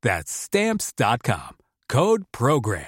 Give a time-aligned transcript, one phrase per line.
[0.00, 1.56] That's Stamps.com.
[1.88, 2.84] Code Program.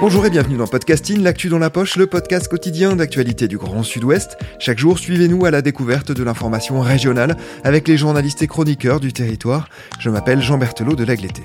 [0.00, 3.82] Bonjour et bienvenue dans Podcasting, l'actu dans la poche, le podcast quotidien d'actualité du Grand
[3.82, 4.38] Sud-Ouest.
[4.60, 9.12] Chaque jour, suivez-nous à la découverte de l'information régionale avec les journalistes et chroniqueurs du
[9.12, 9.68] territoire.
[9.98, 11.42] Je m'appelle Jean Berthelot de l'Agleté.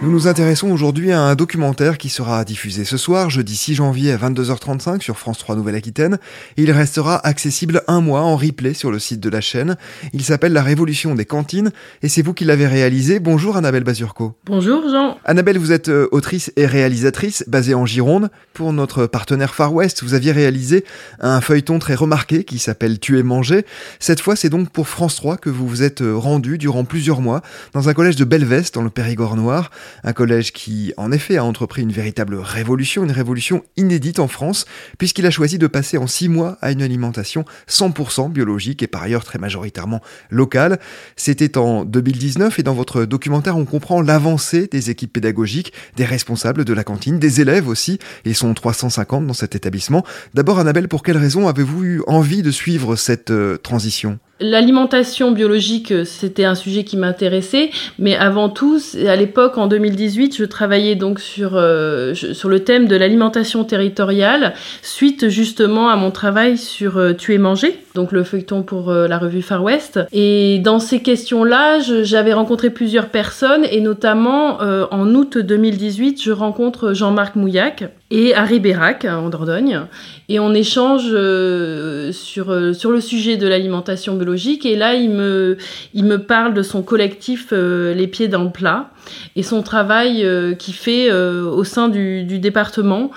[0.00, 4.12] Nous nous intéressons aujourd'hui à un documentaire qui sera diffusé ce soir, jeudi 6 janvier
[4.12, 6.18] à 22h35 sur France 3 Nouvelle-Aquitaine,
[6.56, 9.76] il restera accessible un mois en replay sur le site de la chaîne.
[10.12, 13.18] Il s'appelle La Révolution des cantines, et c'est vous qui l'avez réalisé.
[13.18, 14.34] Bonjour Annabelle Bazurko.
[14.46, 15.18] Bonjour Jean.
[15.24, 18.30] Annabelle, vous êtes euh, autrice et réalisatrice basée en Gironde.
[18.54, 20.84] Pour notre partenaire Far West, vous aviez réalisé
[21.18, 23.66] un feuilleton très remarqué qui s'appelle Tuer manger.
[23.98, 27.20] Cette fois, c'est donc pour France 3 que vous vous êtes euh, rendu durant plusieurs
[27.20, 29.70] mois dans un collège de Belveste dans le Périgord noir.
[30.04, 34.66] Un collège qui, en effet, a entrepris une véritable révolution, une révolution inédite en France,
[34.98, 39.02] puisqu'il a choisi de passer en six mois à une alimentation 100% biologique et par
[39.02, 40.00] ailleurs très majoritairement
[40.30, 40.78] locale.
[41.16, 46.64] C'était en 2019 et dans votre documentaire, on comprend l'avancée des équipes pédagogiques, des responsables
[46.64, 47.98] de la cantine, des élèves aussi.
[48.24, 50.04] Ils sont 350 dans cet établissement.
[50.34, 54.18] D'abord, Annabelle, pour quelles raisons avez-vous eu envie de suivre cette euh, transition?
[54.40, 60.44] L'alimentation biologique, c'était un sujet qui m'intéressait, mais avant tout, à l'époque, en 2018, je
[60.44, 66.56] travaillais donc sur, euh, sur le thème de l'alimentation territoriale, suite justement à mon travail
[66.56, 69.98] sur euh, Tuer manger, donc le feuilleton pour euh, la revue Far West.
[70.12, 76.92] Et dans ces questions-là, j'avais rencontré plusieurs personnes, et notamment en août 2018, je rencontre
[76.92, 79.82] Jean-Marc Mouillac et Harry Bérac en Dordogne,
[80.28, 81.08] et on échange
[82.12, 85.56] sur, sur le sujet de l'alimentation biologique et là, il me,
[85.94, 88.90] il me parle de son collectif euh, Les Pieds dans le Plat
[89.36, 93.10] et son travail euh, qu'il fait euh, au sein du, du département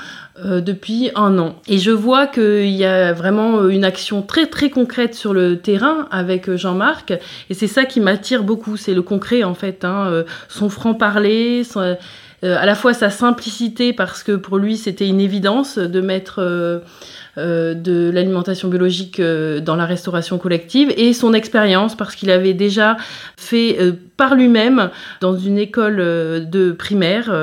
[0.43, 1.55] depuis un an.
[1.67, 6.07] Et je vois qu'il y a vraiment une action très très concrète sur le terrain
[6.09, 7.13] avec Jean-Marc.
[7.51, 9.85] Et c'est ça qui m'attire beaucoup, c'est le concret en fait.
[9.85, 11.63] Hein, son franc-parler,
[12.43, 16.41] à la fois sa simplicité parce que pour lui c'était une évidence de mettre
[17.37, 22.53] euh, de l'alimentation biologique euh, dans la restauration collective et son expérience parce qu'il avait
[22.53, 22.97] déjà
[23.37, 24.89] fait euh, par lui-même
[25.21, 27.33] dans une école de primaire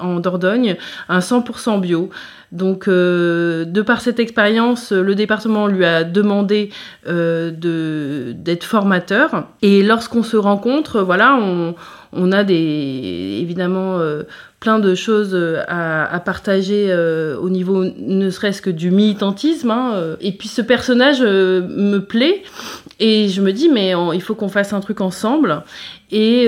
[0.00, 0.76] en Dordogne
[1.08, 2.08] un 100% bio.
[2.50, 6.70] Donc, de par cette expérience, le département lui a demandé
[7.06, 9.46] d'être formateur.
[9.62, 11.76] Et lorsqu'on se rencontre, voilà, on,
[12.12, 14.22] on a des évidemment euh,
[14.60, 19.70] plein de choses euh, à, partager euh, au niveau ne serait-ce que du militantisme.
[19.70, 22.42] Hein, et puis ce personnage me plaît
[23.00, 25.62] et je me dis mais il faut qu'on fasse un truc ensemble.
[26.10, 26.46] Et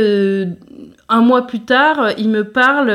[1.08, 2.88] un mois plus tard, il me parle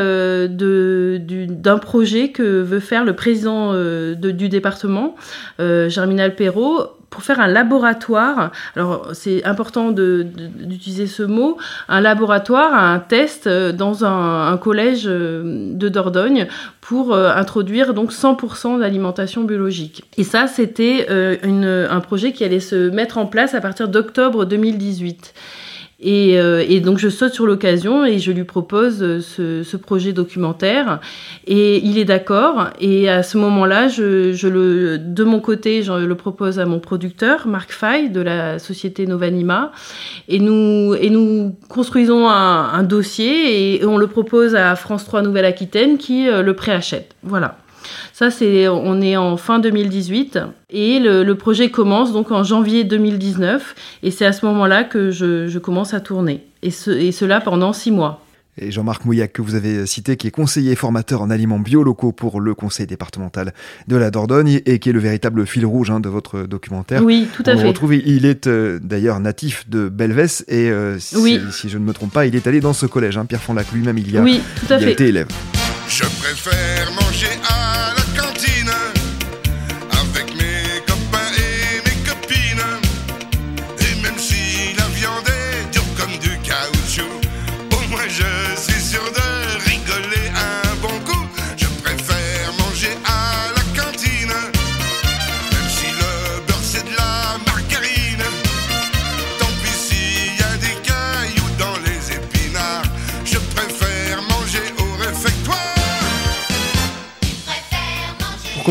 [0.47, 5.15] d'un projet que veut faire le président du département,
[5.57, 12.99] Germinal Perrault, pour faire un laboratoire, alors c'est important d'utiliser ce mot, un laboratoire, un
[12.99, 16.47] test euh, dans un, collège euh, de Dordogne
[16.81, 20.03] pour euh, introduire donc 100% d'alimentation biologique.
[20.17, 25.33] Et ça, c'était un projet qui allait se mettre en place à partir d'octobre 2018.
[26.05, 30.99] Euh, et, donc je saute sur l'occasion et je lui propose euh, ce, projet documentaire.
[31.45, 32.69] Et il est d'accord.
[32.79, 37.71] Et à ce moment-là je, de mon côté je le propose à mon producteur Marc
[37.71, 39.71] Fay de la société Novanima.
[40.27, 45.97] Et nous et nous construisons un, dossier et on le propose à France 3 Nouvelle-Aquitaine
[45.97, 47.13] qui euh, le préachète.
[47.23, 47.57] Voilà
[48.13, 50.39] ça, c'est, on est en fin 2018
[50.69, 55.57] et le, projet commence donc en janvier 2019 et c'est à ce moment-là que je,
[55.59, 58.21] commence à tourner et, ce, et cela pendant six mois.
[58.61, 62.11] Et Jean-Marc Mouillac, que vous avez cité, qui est conseiller formateur en aliments bio locaux
[62.11, 63.53] pour le conseil départemental
[63.87, 67.01] de la Dordogne et qui est le véritable fil rouge hein, de votre documentaire.
[67.05, 67.67] Oui, tout à On fait.
[67.67, 71.39] retrouve, il est euh, d'ailleurs natif de Belvès et euh, si, Oui.
[71.51, 73.17] si je ne me trompe pas, il est allé dans ce collège.
[73.17, 74.91] Hein, Pierre Fonlac lui-même, il y a, Oui, tout à il a fait.
[74.91, 75.27] été élève.
[75.89, 77.98] Je préfère manger à la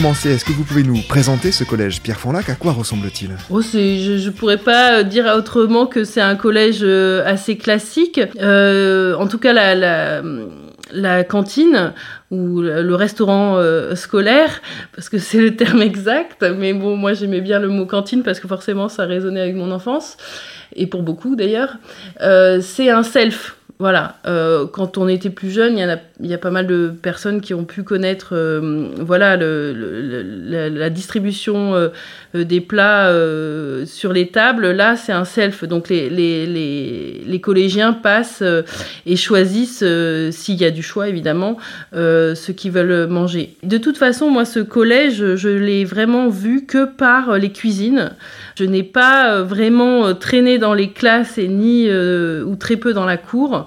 [0.03, 3.31] commencer, est-ce que vous pouvez nous présenter ce collège Pierre Fonlac À quoi ressemble-t-il?
[3.51, 8.21] Oh, je, je pourrais pas euh, dire autrement que c'est un collège euh, assez classique.
[8.41, 11.95] Euh, en tout cas, la, cantine
[12.31, 13.61] ou le restaurant
[13.97, 14.63] scolaire,
[14.95, 16.47] parce que c'est le terme exact.
[16.57, 19.73] Mais bon, moi j'aimais bien le mot cantine parce que forcément ça résonnait avec mon
[19.73, 20.17] enfance
[20.77, 21.79] et pour beaucoup d'ailleurs.
[22.21, 23.58] C'est un self.
[23.81, 27.41] Voilà, euh, quand on était plus jeune, il y, y a pas mal de personnes
[27.41, 31.91] qui ont pu connaître euh, voilà, le, le- la, la distribution euh,
[32.35, 34.73] des plats euh, sur les tables.
[34.73, 35.63] Là, c'est un self.
[35.63, 38.63] Donc, les, les, les, les collégiens passent euh,
[39.07, 41.57] et choisissent, euh, s'il y a du choix évidemment,
[41.93, 43.55] ce qu'ils veulent manger.
[43.63, 48.11] De toute façon, moi, ce collège, je l'ai vraiment vu que par les cuisines.
[48.57, 53.17] Je n'ai pas vraiment traîné dans les classes et ni ou très peu dans la
[53.17, 53.67] cour.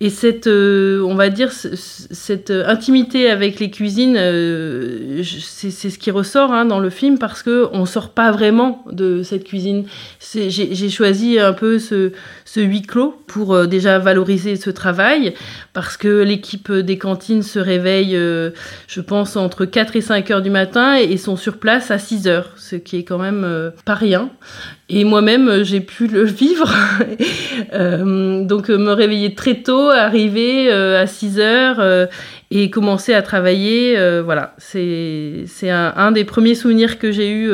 [0.00, 5.98] Et cette, euh, on va dire, cette euh, intimité avec les cuisines, euh, c'est ce
[5.98, 9.86] qui ressort hein, dans le film parce que on sort pas vraiment de cette cuisine.
[10.20, 12.12] J'ai choisi un peu ce,
[12.44, 15.32] ce huis clos pour euh, déjà valoriser ce travail
[15.72, 20.50] parce que l'équipe des cantines se réveille, je pense, entre 4 et 5 heures du
[20.50, 24.30] matin et sont sur place à 6 heures, ce qui est quand même pas rien.
[24.88, 26.72] Et moi-même, j'ai pu le vivre.
[27.72, 32.06] Donc, me réveiller très tôt, arriver euh, à 6 heures euh,
[32.50, 33.98] et commencer à travailler.
[33.98, 37.50] euh, voilà, c'est un, un des premiers souvenirs que j'ai eu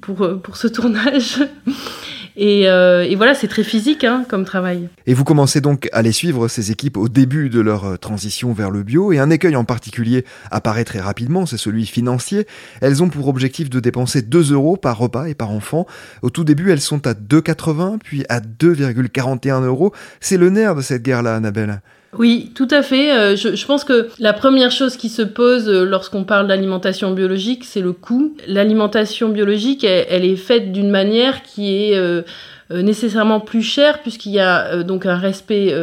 [0.00, 1.38] pour, pour ce tournage.
[2.36, 4.88] Et, euh, et voilà, c'est très physique hein, comme travail.
[5.06, 8.52] Et vous commencez donc à les suivre, ces équipes, au début de leur euh, transition
[8.52, 12.46] vers le bio, et un écueil en particulier apparaît très rapidement, c'est celui financier.
[12.80, 15.86] Elles ont pour objectif de dépenser 2 euros par repas et par enfant.
[16.22, 19.92] Au tout début, elles sont à 2,80, puis à 2,41 euros.
[20.20, 21.80] C'est le nerf de cette guerre-là, Annabelle.
[22.18, 23.12] Oui, tout à fait.
[23.12, 27.64] Euh, je, pense que la première chose qui se pose euh, lorsqu'on parle d'alimentation biologique,
[27.64, 28.36] c'est le coût.
[28.46, 32.22] L'alimentation biologique, elle, elle est faite d'une manière qui est euh,
[32.70, 35.74] nécessairement plus chère puisqu'il y a donc un respect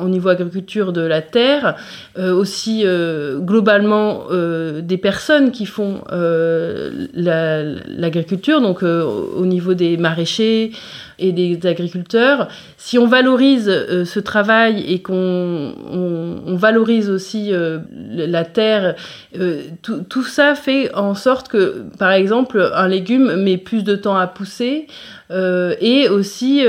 [0.00, 1.76] au niveau agriculture de la terre,
[2.18, 9.96] euh, aussi euh, globalement euh, des personnes qui font la- l'agriculture, donc au niveau des
[9.96, 10.72] maraîchers
[11.18, 12.48] et des agriculteurs.
[12.76, 13.66] Si on valorise
[14.04, 17.52] ce travail et qu'on on, on valorise aussi
[18.12, 18.94] la terre,
[19.82, 24.16] tout, tout ça fait en sorte que, par exemple, un légume met plus de temps
[24.16, 24.86] à pousser
[25.30, 26.64] et aussi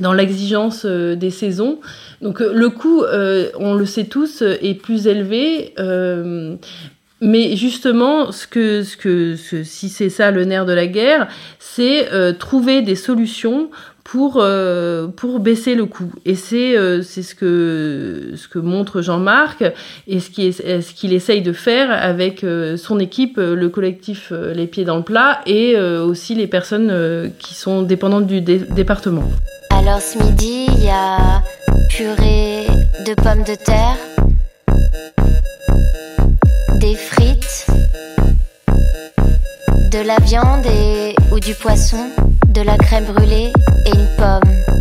[0.00, 1.78] dans l'exigence des saisons.
[2.24, 5.74] Donc euh, le coût, euh, on le sait tous, euh, est plus élevé.
[7.20, 11.28] mais justement, ce que, ce que, si c'est ça le nerf de la guerre,
[11.58, 13.70] c'est trouver des solutions
[14.02, 14.44] pour,
[15.16, 16.12] pour baisser le coût.
[16.26, 19.64] Et c'est ce, que, ce que montre Jean-Marc
[20.06, 22.44] et ce qu'il ce essaye de faire avec
[22.76, 27.80] son équipe, le collectif Les Pieds dans le Plat et aussi les personnes qui sont
[27.82, 29.30] dépendantes du dé- département.
[29.70, 31.42] Alors ce midi, il y a
[31.88, 32.66] purée
[33.06, 33.96] de pommes de terre,
[36.80, 37.66] des frites,
[39.90, 42.10] de la viande et ou du poisson,
[42.48, 43.52] de la crème brûlée
[43.86, 44.73] et une pomme.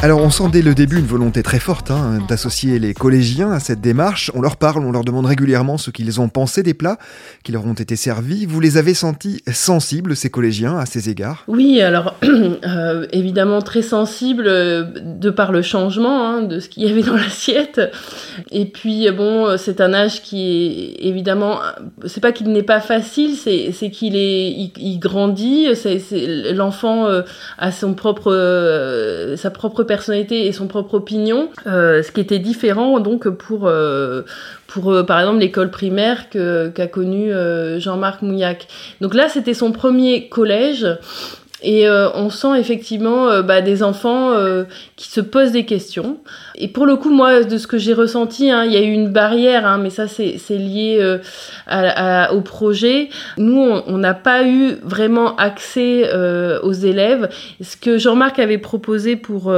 [0.00, 3.58] Alors on sent dès le début une volonté très forte hein, d'associer les collégiens à
[3.58, 4.30] cette démarche.
[4.32, 6.98] On leur parle, on leur demande régulièrement ce qu'ils ont pensé des plats
[7.42, 8.46] qui leur ont été servis.
[8.46, 11.42] Vous les avez sentis sensibles, ces collégiens, à ces égards?
[11.48, 16.84] Oui, alors euh, évidemment très sensibles euh, de par le changement hein, de ce qu'il
[16.84, 17.80] y avait dans l'assiette.
[18.52, 21.58] Et puis bon, c'est un âge qui est évidemment,
[22.06, 25.66] c'est pas qu'il n'est pas facile, c'est qu'il est, il, grandit.
[25.74, 27.22] C'est l'enfant euh,
[27.58, 33.00] a son propre, sa propre personnalité et son propre opinion, euh, ce qui était différent
[33.00, 34.22] donc pour, euh,
[34.68, 37.32] pour euh, par exemple l'école primaire qu'a connu
[37.78, 38.68] Jean-Marc Mouillac.
[39.00, 40.86] Donc là, c'était son premier collège.
[41.62, 44.32] Et on sent effectivement bah, des enfants
[44.94, 46.18] qui se posent des questions.
[46.54, 48.92] Et pour le coup, moi, de ce que j'ai ressenti, hein, il y a eu
[48.92, 51.18] une barrière, hein, mais ça, c'est lié
[52.30, 53.08] au projet.
[53.38, 56.08] Nous, on n'a pas eu vraiment accès
[56.62, 57.28] aux élèves.
[57.60, 59.52] Ce que Jean-Marc avait proposé pour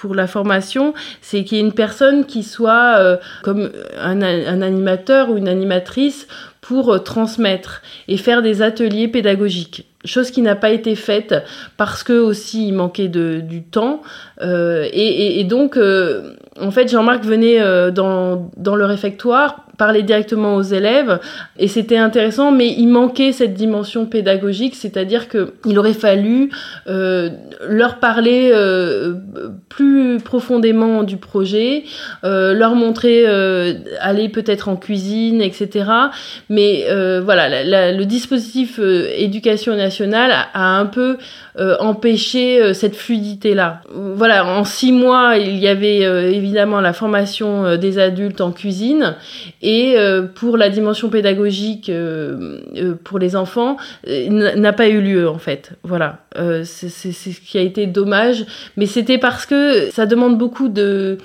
[0.00, 3.70] pour la formation, c'est qu'il y ait une personne qui soit euh, comme
[4.00, 6.26] un, animateur ou une animatrice
[6.62, 9.89] pour euh, transmettre et faire des ateliers pédagogiques.
[10.04, 11.34] Chose qui n'a pas été faite
[11.76, 14.02] parce que aussi il manquait de, du temps.
[14.40, 15.78] Euh, et, donc
[16.58, 17.60] en fait Jean-Marc venait
[17.92, 21.20] dans, dans le réfectoire parler directement aux élèves
[21.58, 26.50] et c'était intéressant mais il manquait cette dimension pédagogique c'est-à-dire que il aurait fallu
[26.86, 27.30] euh,
[27.66, 29.14] leur parler euh,
[29.70, 31.84] plus profondément du projet
[32.24, 33.24] euh, leur montrer
[34.00, 35.90] aller peut-être en cuisine etc
[36.50, 36.84] mais
[37.24, 37.44] voilà
[37.96, 41.16] le dispositif éducation nationale a, un peu
[41.58, 46.00] empêché cette fluidité là voilà en six mois il y avait
[46.34, 49.14] évidemment la formation des adultes en cuisine
[49.70, 55.28] et euh, pour la dimension pédagogique euh, euh, pour les enfants n'a pas eu lieu
[55.28, 55.72] en fait.
[55.84, 56.24] Voilà,
[56.64, 58.44] c'est ce qui a été dommage,
[58.76, 61.18] mais c'était parce que ça demande beaucoup de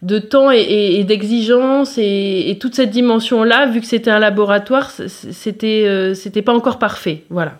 [0.00, 6.14] de temps et, d'exigence et, toute cette dimension là vu que c'était un laboratoire c'était
[6.14, 7.24] c'était pas encore parfait.
[7.28, 7.58] Voilà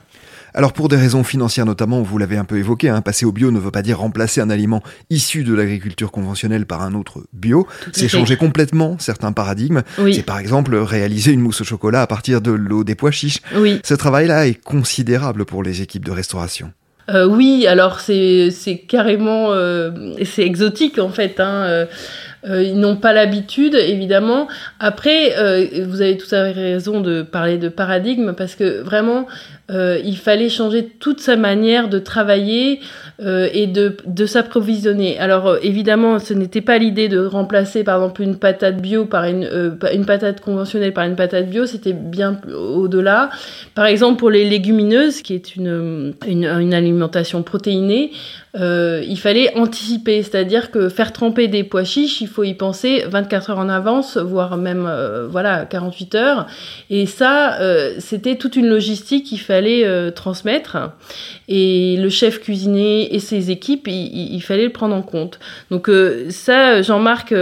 [0.54, 3.50] alors pour des raisons financières notamment, vous l'avez un peu évoqué, hein, passer au bio
[3.50, 7.66] ne veut pas dire remplacer un aliment issu de l'agriculture conventionnelle par un autre bio.
[7.92, 9.83] C'est changer complètement certains paradigmes.
[10.12, 13.40] C'est par exemple réaliser une mousse au chocolat à partir de l'eau des pois chiches.
[13.85, 16.73] Ce travail-là est considérable pour les équipes de restauration.
[17.11, 21.40] Euh, oui, alors c'est carrément euh, c'est exotique en fait.
[21.40, 21.87] Hein, euh,
[22.49, 24.49] euh, ils n'ont pas l'habitude, évidemment.
[24.78, 29.26] Après, euh, vous avez tout à fait raison de parler de paradigme parce que vraiment,
[29.70, 32.80] euh, il fallait changer toute sa manière de travailler
[33.23, 35.18] et de, de s'approvisionner.
[35.18, 39.78] Alors évidemment, ce n'était pas l'idée de remplacer par exemple une patate bio par une,
[39.92, 43.28] une patate conventionnelle par une patate bio, c'était bien au-delà.
[43.75, 48.12] Par exemple, pour les légumineuses, qui est une, une, alimentation protéinée,
[48.54, 53.58] il fallait anticiper, c'est-à-dire que faire tremper des pois chiches, faut y penser 24 heures
[53.58, 56.46] en avance, voire même euh, voilà 48 heures.
[56.88, 60.78] Et ça, euh, c'était toute une logistique qu'il fallait transmettre.
[61.49, 65.38] Et le chef cuisinier et ses équipes, il, fallait le prendre en compte.
[65.70, 65.90] Donc
[66.30, 67.34] ça, Jean-Marc,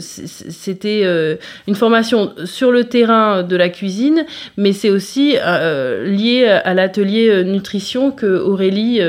[0.00, 4.24] c'était une formation sur le terrain de la cuisine,
[4.56, 9.00] mais c'est aussi lié à l'atelier nutrition que Aurélie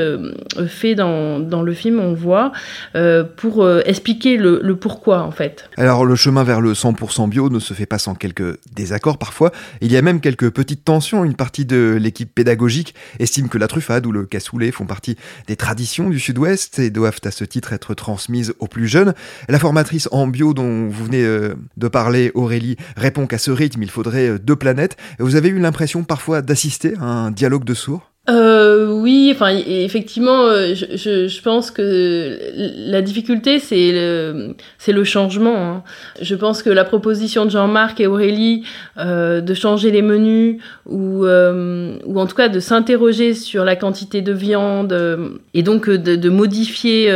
[0.66, 2.52] fait dans dans, le film, on voit,
[2.94, 5.68] euh, pour euh, expliquer le, pourquoi en fait.
[5.76, 9.52] Alors le chemin vers le 100% bio ne se fait pas sans quelques désaccords parfois.
[9.80, 11.24] Il y a même quelques petites tensions.
[11.24, 15.56] Une partie de l'équipe pédagogique estime que la truffade ou le cassoulet font partie des
[15.56, 19.14] traditions du Sud-Ouest et doivent à ce titre être transmises aux plus jeunes.
[19.48, 23.82] La formatrice en bio dont vous venez euh, de parler, Aurélie, répond qu'à ce rythme,
[23.82, 24.96] il faudrait deux planètes.
[25.18, 28.09] Vous avez eu l'impression parfois d'assister à un dialogue de sourds?
[28.28, 32.38] Euh, oui, enfin effectivement, euh, je, je, je, pense que
[32.76, 35.56] la difficulté c'est le c'est le changement.
[35.56, 35.82] Hein.
[36.20, 38.64] Je pense que la proposition de Jean-Marc et Aurélie
[38.98, 43.74] euh, de changer les menus ou euh, ou en tout cas de s'interroger sur la
[43.74, 47.10] quantité de viande euh, et donc de, de modifier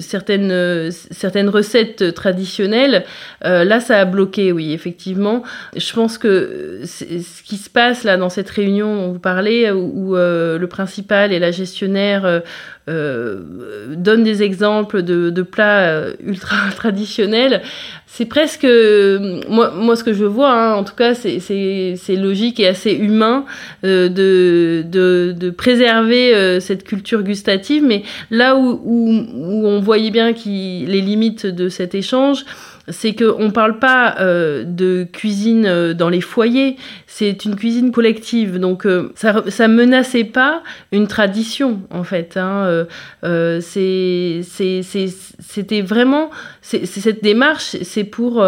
[0.00, 3.04] certaines certaines recettes traditionnelles,
[3.42, 4.52] là ça a bloqué.
[4.52, 5.42] Oui, effectivement.
[5.74, 10.17] Je pense que ce qui se passe là dans cette réunion dont vous parlez où
[10.17, 12.42] euh, le principal et la gestionnaire
[12.88, 17.62] euh, euh, donnent des exemples de, plats ultra traditionnels,
[18.06, 18.66] c'est presque
[19.48, 23.44] moi, moi ce que je vois hein, en tout cas c'est logique et assez humain
[23.82, 31.46] de, de, préserver cette culture gustative mais là où, où, on voyait bien les limites
[31.46, 32.44] de cet échange
[32.90, 36.76] c'est qu'on ne parle pas euh, de cuisine euh, dans les foyers,
[37.06, 38.58] c'est une cuisine collective.
[38.58, 42.36] Donc euh, ça ne menaçait pas une tradition, en fait.
[42.36, 42.77] Hein.
[45.40, 46.30] C'était vraiment...
[46.62, 48.44] cette démarche, c'est pour,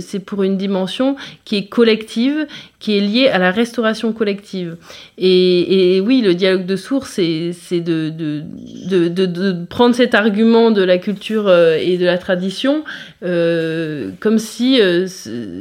[0.00, 2.46] c'est pour une dimension qui est collective,
[2.78, 4.76] qui est liée à la restauration collective.
[5.18, 11.96] Et, oui, le dialogue de sourds, c'est de prendre cet argument de la culture et
[11.98, 12.84] de la tradition
[13.24, 15.06] euh, comme si euh,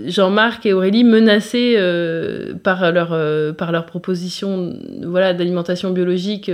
[0.08, 3.16] Jean-Marc et Aurélie menaçaient euh, par leur
[3.56, 6.52] par leur proposition voilà d'alimentation biologique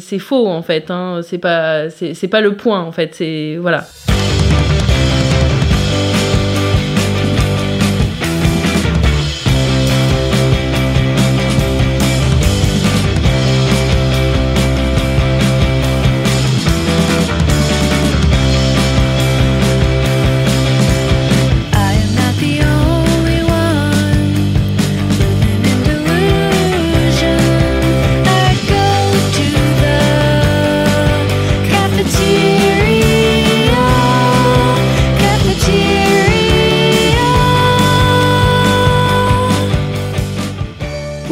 [0.00, 1.20] c'est faux en fait hein.
[1.22, 3.86] c'est pas c'est pas le point en fait c'est voilà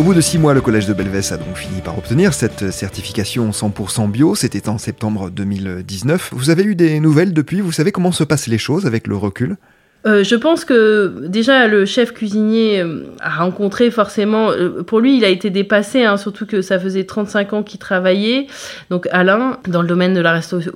[0.06, 3.50] bout de six mois, le collège de Belvès a donc fini par obtenir cette certification
[3.50, 4.36] 100% bio.
[4.36, 6.30] C'était en septembre 2019.
[6.32, 7.60] Vous avez eu des nouvelles depuis?
[7.60, 9.56] Vous savez comment se passent les choses avec le recul?
[10.06, 15.16] Euh, je pense que déjà le chef cuisinier euh, a rencontré forcément, euh, pour lui
[15.16, 18.46] il a été dépassé, hein, surtout que ça faisait 35 ans qu'il travaillait,
[18.90, 20.72] donc Alain, dans le domaine de la restauration.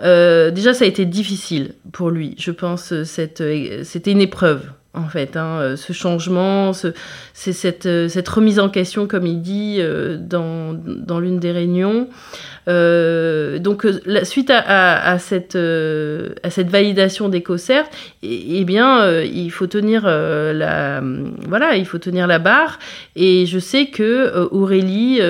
[0.00, 4.62] déjà ça a été difficile pour lui, je pense, c'était une épreuve
[4.98, 9.40] en fait, hein, euh, ce changement, c'est cette, euh, cette, remise en question, comme il
[9.40, 12.08] dit euh, dans l'une des réunions.
[12.68, 17.86] Euh, donc, la, suite à, cette, à cette validation d'EcoCert,
[18.22, 21.02] eh, eh bien, il faut tenir la,
[21.46, 22.78] voilà, il faut tenir la barre.
[23.16, 25.20] Et je sais que Aurélie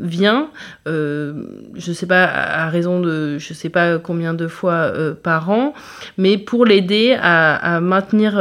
[0.00, 0.48] vient,
[0.86, 5.74] je sais pas à raison de, je sais pas combien de fois par an,
[6.18, 8.40] mais pour l'aider à, à maintenir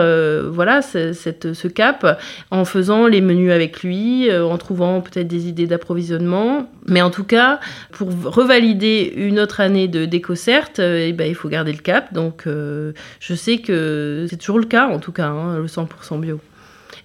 [0.50, 2.20] voilà, cette, ce cap
[2.52, 6.70] en faisant les menus avec lui, euh, en trouvant peut-être des idées d'approvisionnement.
[6.88, 7.60] Mais en tout cas,
[7.92, 12.14] pour revalider une autre année de d'écocert, euh, eh ben, il faut garder le cap.
[12.14, 16.20] Donc euh, je sais que c'est toujours le cas, en tout cas, hein, le 100%
[16.20, 16.40] bio.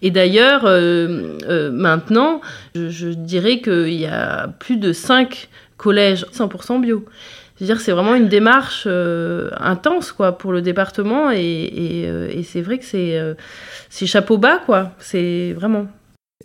[0.02, 0.64] Et d'ailleurs,
[1.72, 2.42] maintenant,
[2.74, 7.06] je, dirais qu'il y a plus de 5 collèges 100% bio
[7.60, 12.78] dire, c'est vraiment une démarche euh, intense quoi pour le département et, euh, c'est vrai
[12.78, 13.34] que euh,
[13.90, 14.92] c'est chapeau bas quoi.
[14.98, 15.86] C'est vraiment.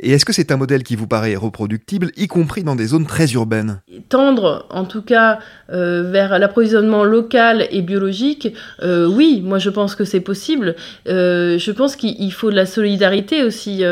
[0.01, 3.05] Et est-ce que c'est un modèle qui vous paraît reproductible, y compris dans des zones
[3.05, 3.81] très urbaines?
[4.07, 10.21] Tendre, en tout cas, vers l'approvisionnement local et biologique, oui, moi je pense que c'est
[10.21, 10.75] possible.
[11.05, 13.83] je pense qu'il faut de la solidarité aussi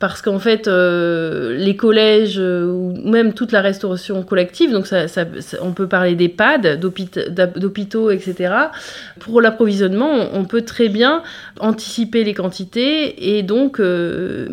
[0.00, 4.86] parce qu'en fait, euh, les collèges euh, ou même toute la restauration collective, donc
[5.60, 8.54] on peut parler d'EHPAD, d'hôpitaux, etc.
[9.20, 11.22] Pour l'approvisionnement, on peut très bien
[11.60, 14.46] anticiper les quantités et donc euh,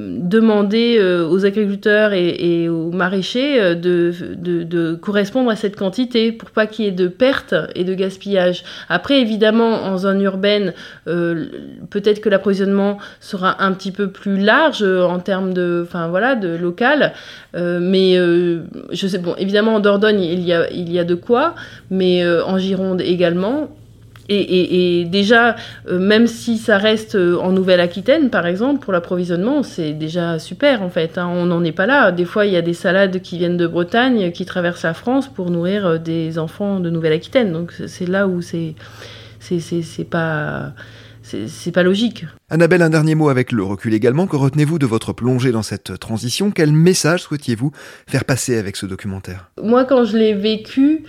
[0.48, 6.68] demander euh, aux agriculteurs et, aux maraîchers de, de, correspondre à cette quantité pour pas
[6.68, 8.64] qu'il y ait de pertes et de gaspillage.
[8.90, 10.74] Après, évidemment, en zone urbaine,
[11.06, 16.56] peut-être que l'approvisionnement sera un petit peu plus large en termes de, enfin voilà, de
[16.56, 17.14] local.
[17.56, 21.04] Euh, mais euh, je sais, bon, évidemment en Dordogne il y a, il y a
[21.04, 21.56] de quoi,
[21.90, 23.70] mais euh, en Gironde également.
[24.30, 25.56] Et, déjà,
[25.90, 31.18] même si ça reste en Nouvelle-Aquitaine, par exemple, pour l'approvisionnement, c'est déjà super en fait.
[31.18, 31.30] Hein.
[31.32, 32.12] on n'en est pas là.
[32.12, 35.28] Des fois, il y a des salades qui viennent de Bretagne, qui traversent la France
[35.28, 37.52] pour nourrir des enfants de Nouvelle-Aquitaine.
[37.54, 38.76] Donc c'est là où c'est
[39.40, 40.74] c'est pas
[41.84, 42.26] logique.
[42.50, 44.26] Annabelle, un dernier mot avec le recul également.
[44.26, 46.50] Que retenez-vous de votre plongée dans cette transition?
[46.50, 47.74] Quel message souhaitiez-vous
[48.08, 49.50] faire passer avec ce documentaire?
[49.62, 51.04] Moi, quand je l'ai vécu,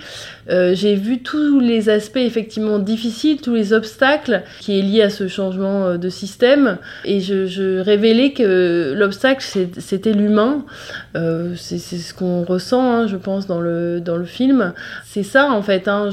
[0.51, 5.11] euh, j'ai vu tous les aspects effectivement difficiles, tous les obstacles qui est lié à
[5.11, 6.79] ce changement euh, de système.
[7.05, 9.46] Et je, je révélais que l'obstacle,
[9.79, 10.64] c'était l'humain.
[11.14, 14.74] Euh, c'est ce qu'on ressent, hein, je pense, dans le, dans le film.
[15.07, 15.87] C'est ça, en fait.
[15.87, 16.11] Hein,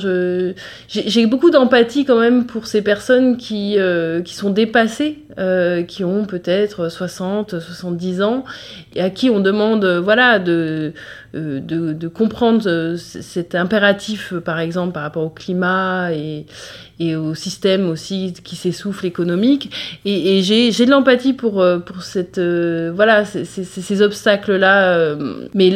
[0.88, 6.04] j'ai beaucoup d'empathie quand même pour ces personnes qui, euh, qui sont dépassées, euh, qui
[6.04, 8.44] ont peut-être 60, 70 ans,
[8.94, 10.94] et à qui on demande, voilà, de
[11.36, 16.46] de, de, comprendre cet impératif, par exemple, par rapport au climat et,
[17.16, 19.70] au système aussi qui s'essouffle économique.
[20.06, 25.16] Et, et j'ai, de l'empathie pour, pour cette, voilà, ces, obstacles-là.
[25.54, 25.72] Mais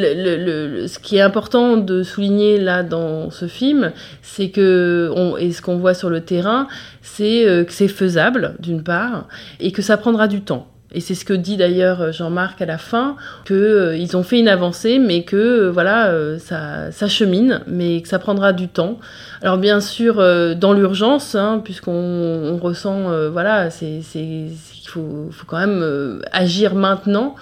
[0.87, 3.91] ce qui est important de souligner là dans ce film,
[4.21, 6.67] c'est que, et ce qu'on voit sur le terrain,
[7.01, 9.27] c'est que c'est faisable, d'une part,
[9.59, 10.67] et que ça prendra du temps.
[10.91, 14.47] Et c'est ce que dit d'ailleurs Jean-Marc à la fin, qu'ils euh, ont fait une
[14.47, 18.97] avancée, mais que euh, voilà, euh, ça, ça, chemine, mais que ça prendra du temps.
[19.43, 20.15] Alors bien sûr,
[20.55, 24.51] dans l'urgence, hein, puisqu'on on ressent, voilà, c'est qu'il
[24.85, 27.35] faut, faut, quand même agir maintenant.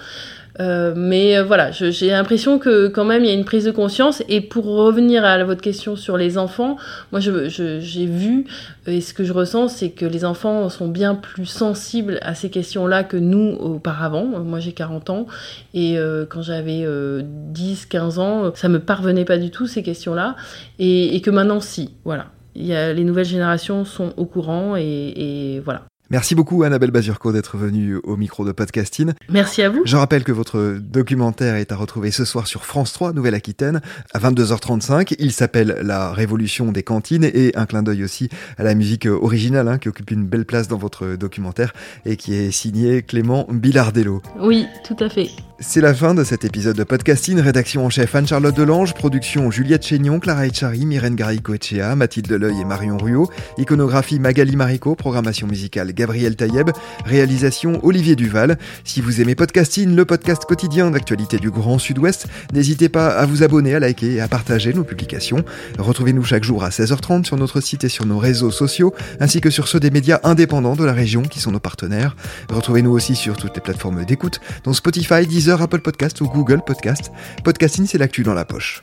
[0.60, 3.70] Euh, mais euh, voilà, j'ai l'impression que quand même il y a une prise de
[3.70, 4.22] conscience.
[4.28, 6.76] Et pour revenir à votre question sur les enfants,
[7.12, 8.46] moi j'ai vu
[8.86, 12.50] et ce que je ressens, c'est que les enfants sont bien plus sensibles à ces
[12.50, 14.24] questions-là que nous auparavant.
[14.24, 15.26] Moi j'ai 40 ans
[15.74, 16.86] et euh, quand j'avais
[17.22, 20.36] 10, 15 ans, ça me parvenait pas du tout ces questions-là.
[20.78, 22.26] Et, que maintenant si, voilà.
[22.54, 25.87] Les nouvelles générations sont au courant et voilà.
[26.10, 29.12] Merci beaucoup Annabelle Bazurko d'être venue au micro de Podcasting.
[29.28, 29.82] Merci à vous.
[29.84, 33.82] Je rappelle que votre documentaire est à retrouver ce soir sur France 3, Nouvelle-Aquitaine,
[34.14, 35.16] à 22h35.
[35.18, 39.68] Il s'appelle La Révolution des cantines et un clin d'œil aussi à la musique originale
[39.68, 41.74] hein, qui occupe une belle place dans votre documentaire
[42.06, 44.22] et qui est signé Clément Bilardello.
[44.40, 45.28] Oui, tout à fait.
[45.60, 47.40] C'est la fin de cet épisode de podcasting.
[47.40, 52.64] Rédaction en chef Anne-Charlotte Delange, production Juliette Chénion, Clara Echari, Myrène Garico-Echea, Mathilde Deleuil et
[52.64, 56.70] Marion Ruot, iconographie Magali Marico, programmation musicale Gabriel Taïeb,
[57.04, 58.56] réalisation Olivier Duval.
[58.84, 63.42] Si vous aimez podcasting, le podcast quotidien d'actualité du Grand Sud-Ouest, n'hésitez pas à vous
[63.42, 65.44] abonner, à liker et à partager nos publications.
[65.76, 69.50] Retrouvez-nous chaque jour à 16h30 sur notre site et sur nos réseaux sociaux, ainsi que
[69.50, 72.14] sur ceux des médias indépendants de la région qui sont nos partenaires.
[72.48, 77.10] Retrouvez-nous aussi sur toutes les plateformes d'écoute, dont Spotify, Deezer, Apple Podcast ou Google Podcast.
[77.42, 78.82] Podcasting, c'est l'actu dans la poche.